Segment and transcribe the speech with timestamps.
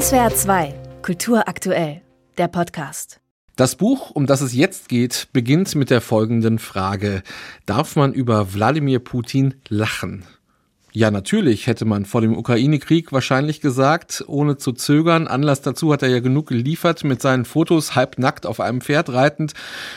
[0.00, 2.02] SWR 2, Kultur aktuell,
[2.36, 3.20] der Podcast.
[3.54, 7.22] Das Buch, um das es jetzt geht, beginnt mit der folgenden Frage.
[7.64, 10.24] Darf man über Wladimir Putin lachen?
[10.96, 15.26] Ja, natürlich, hätte man vor dem Ukraine-Krieg wahrscheinlich gesagt, ohne zu zögern.
[15.26, 19.54] Anlass dazu hat er ja genug geliefert mit seinen Fotos halbnackt auf einem Pferd reitend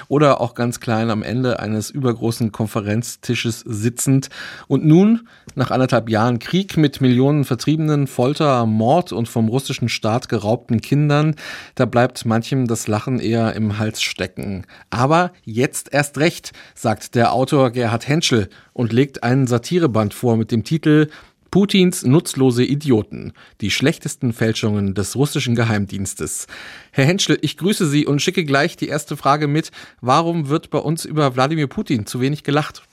[0.07, 4.29] oder auch ganz klein am Ende eines übergroßen Konferenztisches sitzend.
[4.67, 10.29] Und nun, nach anderthalb Jahren Krieg mit Millionen Vertriebenen, Folter, Mord und vom russischen Staat
[10.29, 11.35] geraubten Kindern,
[11.75, 14.65] da bleibt manchem das Lachen eher im Hals stecken.
[14.89, 20.51] Aber jetzt erst recht, sagt der Autor Gerhard Henschel und legt einen Satireband vor mit
[20.51, 21.07] dem Titel
[21.49, 26.45] Putins nutzlose Idioten, die schlechtesten Fälschungen des russischen Geheimdienstes.
[26.91, 29.71] Herr Henschel, ich grüße Sie und schicke gleich die erste Frage mit.
[29.99, 32.83] Warum wird bei uns über Wladimir Putin zu wenig gelacht?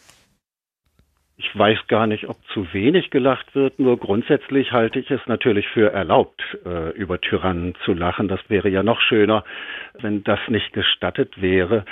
[1.37, 5.67] Ich weiß gar nicht, ob zu wenig gelacht wird, nur grundsätzlich halte ich es natürlich
[5.69, 8.29] für erlaubt, äh, über Tyrannen zu lachen.
[8.29, 9.45] Das wäre ja noch schöner,
[10.01, 11.85] wenn das nicht gestattet wäre,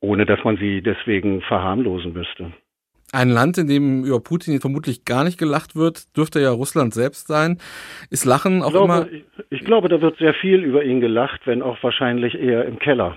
[0.00, 2.52] ohne dass man sie deswegen verharmlosen müsste.
[3.12, 7.26] Ein Land, in dem über Putin vermutlich gar nicht gelacht wird, dürfte ja Russland selbst
[7.26, 7.58] sein.
[8.10, 9.12] Ist Lachen auch ich glaube, immer.
[9.12, 12.78] Ich, ich glaube, da wird sehr viel über ihn gelacht, wenn auch wahrscheinlich eher im
[12.78, 13.16] Keller.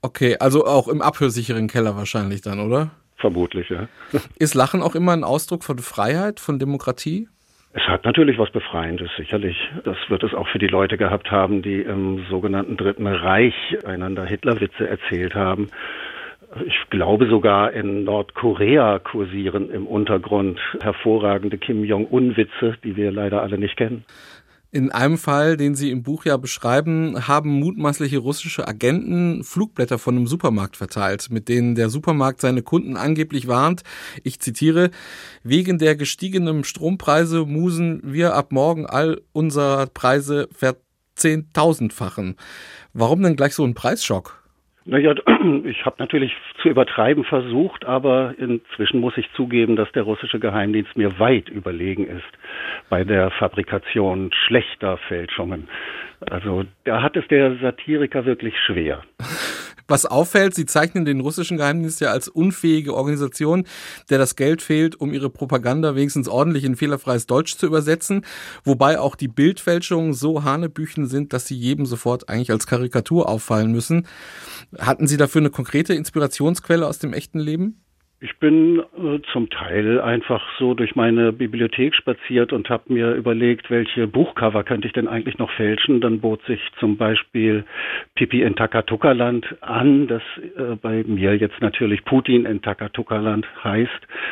[0.00, 2.92] Okay, also auch im abhörsicheren Keller wahrscheinlich dann, oder?
[3.16, 3.88] Vermutlich, ja.
[4.38, 7.28] Ist Lachen auch immer ein Ausdruck von Freiheit, von Demokratie?
[7.72, 9.56] Es hat natürlich was Befreiendes, sicherlich.
[9.84, 13.54] Das wird es auch für die Leute gehabt haben, die im sogenannten Dritten Reich
[13.84, 15.68] einander Hitlerwitze erzählt haben
[16.66, 23.58] ich glaube sogar in Nordkorea kursieren im Untergrund hervorragende Kim Jong-un-Witze, die wir leider alle
[23.58, 24.04] nicht kennen.
[24.74, 30.16] In einem Fall, den Sie im Buch ja beschreiben, haben mutmaßliche russische Agenten Flugblätter von
[30.16, 33.82] einem Supermarkt verteilt, mit denen der Supermarkt seine Kunden angeblich warnt.
[34.24, 34.90] Ich zitiere,
[35.42, 42.36] wegen der gestiegenen Strompreise musen wir ab morgen all unsere Preise verzehntausendfachen.
[42.94, 44.41] Warum denn gleich so ein Preisschock?
[44.84, 45.14] Naja,
[45.64, 50.96] ich habe natürlich zu übertreiben versucht, aber inzwischen muss ich zugeben, dass der russische Geheimdienst
[50.96, 52.22] mir weit überlegen ist
[52.88, 55.68] bei der Fabrikation schlechter Fälschungen.
[56.30, 59.02] Also da hat es der Satiriker wirklich schwer.
[59.88, 63.64] Was auffällt, sie zeichnen den russischen Geheimdienst ja als unfähige Organisation,
[64.10, 68.24] der das Geld fehlt, um ihre Propaganda wenigstens ordentlich in fehlerfreies Deutsch zu übersetzen,
[68.64, 73.72] wobei auch die Bildfälschungen so hanebüchen sind, dass sie jedem sofort eigentlich als Karikatur auffallen
[73.72, 74.06] müssen.
[74.78, 77.82] Hatten Sie dafür eine konkrete Inspirationsquelle aus dem echten Leben?
[78.24, 83.68] Ich bin äh, zum Teil einfach so durch meine Bibliothek spaziert und habe mir überlegt,
[83.68, 86.00] welche Buchcover könnte ich denn eigentlich noch fälschen.
[86.00, 87.64] Dann bot sich zum Beispiel
[88.14, 90.22] Pipi in Takatukaland an, das
[90.56, 93.90] äh, bei mir jetzt natürlich Putin in Takatukaland heißt.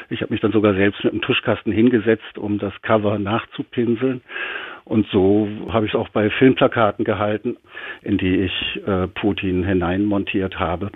[0.09, 4.21] Ich habe mich dann sogar selbst mit einem Tuschkasten hingesetzt, um das Cover nachzupinseln.
[4.85, 7.57] Und so habe ich es auch bei Filmplakaten gehalten,
[8.03, 10.93] in die ich äh, Putin hineinmontiert habe.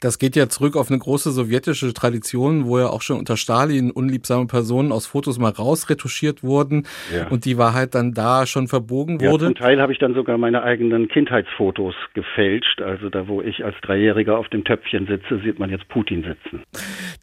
[0.00, 3.90] Das geht ja zurück auf eine große sowjetische Tradition, wo ja auch schon unter Stalin
[3.90, 7.26] unliebsame Personen aus Fotos mal rausretuschiert wurden ja.
[7.28, 9.46] und die Wahrheit dann da schon verbogen wurde.
[9.46, 12.80] Ja, zum Teil habe ich dann sogar meine eigenen Kindheitsfotos gefälscht.
[12.80, 16.62] Also da, wo ich als Dreijähriger auf dem Töpfchen sitze, sieht man jetzt Putin sitzen.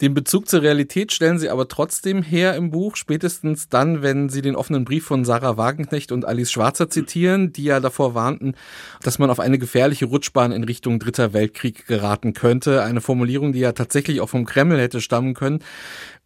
[0.01, 4.41] Den Bezug zur Realität stellen Sie aber trotzdem her im Buch, spätestens dann, wenn Sie
[4.41, 8.55] den offenen Brief von Sarah Wagenknecht und Alice Schwarzer zitieren, die ja davor warnten,
[9.01, 12.83] dass man auf eine gefährliche Rutschbahn in Richtung Dritter Weltkrieg geraten könnte könnte.
[12.83, 15.59] Eine Formulierung, die ja tatsächlich auch vom Kreml hätte stammen können.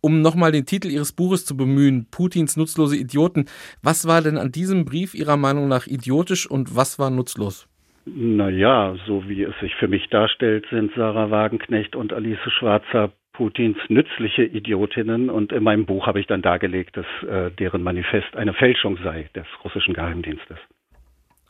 [0.02, 3.46] Um nochmal den Titel Ihres Buches zu bemühen, Putins nutzlose Idioten.
[3.84, 7.68] Was war denn an diesem Brief Ihrer Meinung nach idiotisch und was war nutzlos?
[8.06, 13.78] Naja, so wie es sich für mich darstellt, sind Sarah Wagenknecht und Alice Schwarzer Putins
[13.88, 18.54] nützliche Idiotinnen und in meinem Buch habe ich dann dargelegt, dass äh, deren Manifest eine
[18.54, 20.58] Fälschung sei des russischen Geheimdienstes.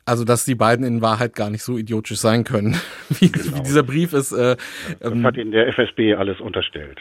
[0.10, 2.76] Also, dass die beiden in Wahrheit gar nicht so idiotisch sein können,
[3.10, 3.58] wie, genau.
[3.58, 4.32] wie dieser Brief ist.
[4.32, 4.58] Äh,
[5.00, 7.00] das hat ähm, ihnen der FSB alles unterstellt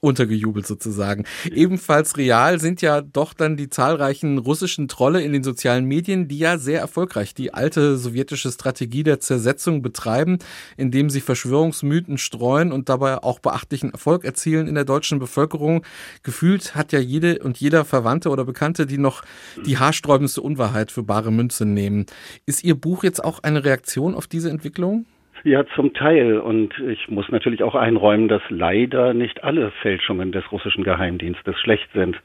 [0.00, 1.24] untergejubelt sozusagen.
[1.52, 6.38] Ebenfalls real sind ja doch dann die zahlreichen russischen Trolle in den sozialen Medien, die
[6.38, 10.38] ja sehr erfolgreich die alte sowjetische Strategie der Zersetzung betreiben,
[10.78, 15.84] indem sie Verschwörungsmythen streuen und dabei auch beachtlichen Erfolg erzielen in der deutschen Bevölkerung.
[16.22, 19.22] Gefühlt hat ja jede und jeder Verwandte oder Bekannte, die noch
[19.66, 22.06] die haarsträubendste Unwahrheit für bare Münze nehmen.
[22.46, 25.04] Ist Ihr Buch jetzt auch eine Reaktion auf diese Entwicklung?
[25.42, 26.38] Ja, zum Teil.
[26.38, 31.88] Und ich muss natürlich auch einräumen, dass leider nicht alle Fälschungen des russischen Geheimdienstes schlecht
[31.94, 32.16] sind.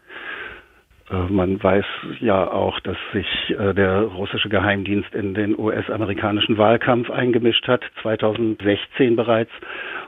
[1.10, 1.86] Äh, man weiß
[2.20, 3.28] ja auch, dass sich
[3.58, 9.52] äh, der russische Geheimdienst in den US-amerikanischen Wahlkampf eingemischt hat, 2016 bereits,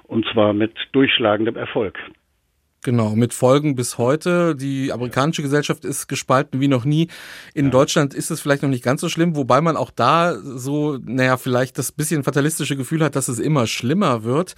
[0.03, 1.97] und zwar mit durchschlagendem Erfolg.
[2.87, 4.55] Genau, mit Folgen bis heute.
[4.55, 7.09] Die amerikanische Gesellschaft ist gespalten wie noch nie.
[7.53, 7.71] In ja.
[7.71, 11.35] Deutschland ist es vielleicht noch nicht ganz so schlimm, wobei man auch da so, naja,
[11.35, 14.55] vielleicht das bisschen fatalistische Gefühl hat, dass es immer schlimmer wird.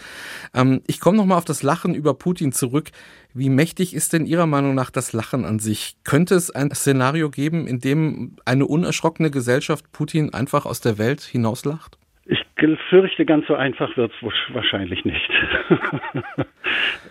[0.54, 2.92] Ähm, ich komme nochmal auf das Lachen über Putin zurück.
[3.34, 5.98] Wie mächtig ist denn Ihrer Meinung nach das Lachen an sich?
[6.04, 11.22] Könnte es ein Szenario geben, in dem eine unerschrockene Gesellschaft Putin einfach aus der Welt
[11.22, 11.98] hinauslacht?
[12.32, 12.46] Ich
[12.90, 15.30] fürchte, ganz so einfach wird es wahrscheinlich nicht.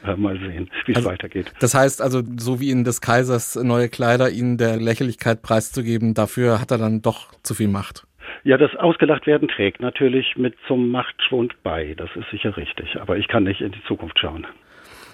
[0.16, 1.52] Mal sehen, wie es also, weitergeht.
[1.60, 6.60] Das heißt also, so wie in des Kaisers neue Kleider, ihnen der Lächerlichkeit preiszugeben, dafür
[6.60, 8.06] hat er dann doch zu viel Macht.
[8.44, 11.94] Ja, das ausgelacht werden trägt natürlich mit zum Machtschwund bei.
[11.96, 13.00] Das ist sicher richtig.
[13.00, 14.46] Aber ich kann nicht in die Zukunft schauen.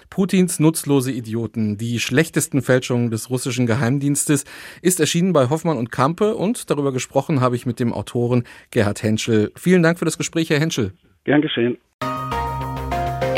[0.09, 4.45] Putins nutzlose Idioten, die schlechtesten Fälschungen des russischen Geheimdienstes,
[4.81, 9.03] ist erschienen bei Hoffmann und Kampe und darüber gesprochen habe ich mit dem Autoren Gerhard
[9.03, 9.51] Henschel.
[9.55, 10.93] Vielen Dank für das Gespräch, Herr Henschel.
[11.23, 11.77] Gern geschehen.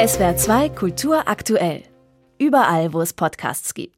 [0.05, 1.83] SWR 2 Kultur aktuell.
[2.39, 3.93] Überall, wo es Podcasts gibt.